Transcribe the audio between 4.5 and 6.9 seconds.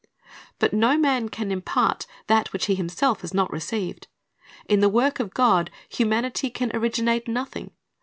In the work of God, humanity can